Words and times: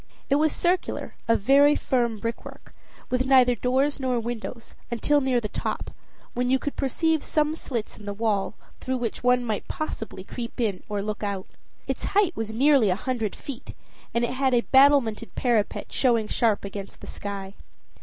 It 0.31 0.37
was 0.37 0.51
circular, 0.51 1.13
of 1.27 1.41
very 1.41 1.75
firm 1.75 2.17
brickwork, 2.17 2.73
with 3.11 3.27
neither 3.27 3.53
doors 3.53 3.99
nor 3.99 4.19
windows, 4.19 4.73
until 4.89 5.21
near 5.21 5.39
the 5.39 5.47
top, 5.47 5.91
when 6.33 6.49
you 6.49 6.57
could 6.57 6.75
perceive 6.75 7.23
some 7.23 7.55
slits 7.55 7.99
in 7.99 8.05
the 8.05 8.11
wall 8.15 8.55
through 8.79 8.97
which 8.97 9.23
one 9.23 9.45
might 9.45 9.67
possibly 9.67 10.23
creep 10.23 10.59
in 10.59 10.81
or 10.89 11.03
look 11.03 11.21
out. 11.21 11.45
Its 11.85 12.05
height 12.17 12.35
was 12.35 12.51
nearly 12.51 12.89
a 12.89 12.95
hundred 12.95 13.35
feet, 13.35 13.75
and 14.11 14.23
it 14.23 14.31
had 14.31 14.55
a 14.55 14.61
battlemented 14.71 15.35
parapet 15.35 15.91
showing 15.93 16.27
sharp 16.27 16.65
against 16.65 17.01
the 17.01 17.05
sky. 17.05 17.53